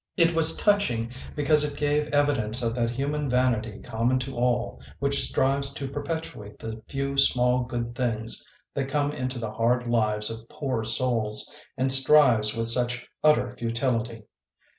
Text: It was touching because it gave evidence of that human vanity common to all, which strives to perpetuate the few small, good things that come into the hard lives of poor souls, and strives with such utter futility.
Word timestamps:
It 0.17 0.33
was 0.33 0.57
touching 0.57 1.11
because 1.35 1.63
it 1.63 1.77
gave 1.77 2.07
evidence 2.11 2.63
of 2.63 2.73
that 2.73 2.89
human 2.89 3.29
vanity 3.29 3.81
common 3.83 4.17
to 4.21 4.35
all, 4.35 4.81
which 4.97 5.21
strives 5.21 5.71
to 5.75 5.87
perpetuate 5.87 6.57
the 6.57 6.81
few 6.87 7.19
small, 7.19 7.65
good 7.65 7.93
things 7.93 8.43
that 8.73 8.87
come 8.89 9.11
into 9.11 9.37
the 9.37 9.51
hard 9.51 9.85
lives 9.87 10.31
of 10.31 10.49
poor 10.49 10.83
souls, 10.83 11.47
and 11.77 11.91
strives 11.91 12.57
with 12.57 12.67
such 12.67 13.07
utter 13.23 13.55
futility. 13.55 14.23